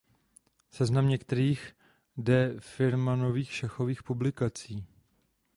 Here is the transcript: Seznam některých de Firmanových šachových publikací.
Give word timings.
Seznam 0.69 1.09
některých 1.09 1.75
de 2.17 2.53
Firmanových 2.59 3.53
šachových 3.53 4.03
publikací. 4.03 4.85